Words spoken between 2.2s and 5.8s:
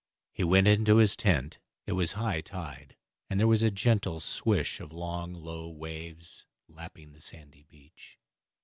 tide, and there was a gentle swish of long low